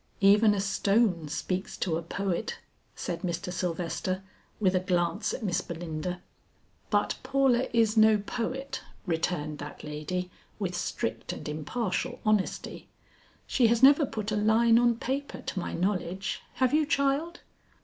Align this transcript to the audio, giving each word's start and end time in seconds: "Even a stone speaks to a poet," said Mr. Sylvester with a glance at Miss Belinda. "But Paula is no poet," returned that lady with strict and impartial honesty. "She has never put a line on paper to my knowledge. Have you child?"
"Even 0.21 0.55
a 0.55 0.59
stone 0.59 1.27
speaks 1.27 1.77
to 1.77 1.95
a 1.95 2.01
poet," 2.01 2.57
said 2.95 3.21
Mr. 3.21 3.53
Sylvester 3.53 4.23
with 4.59 4.75
a 4.75 4.79
glance 4.79 5.31
at 5.31 5.43
Miss 5.43 5.61
Belinda. 5.61 6.23
"But 6.89 7.19
Paula 7.21 7.67
is 7.71 7.97
no 7.97 8.17
poet," 8.17 8.81
returned 9.05 9.59
that 9.59 9.83
lady 9.83 10.31
with 10.57 10.73
strict 10.73 11.33
and 11.33 11.47
impartial 11.47 12.19
honesty. 12.25 12.89
"She 13.45 13.67
has 13.67 13.83
never 13.83 14.07
put 14.07 14.31
a 14.31 14.35
line 14.35 14.79
on 14.79 14.95
paper 14.95 15.41
to 15.43 15.59
my 15.59 15.73
knowledge. 15.73 16.41
Have 16.55 16.73
you 16.73 16.87
child?" 16.87 17.41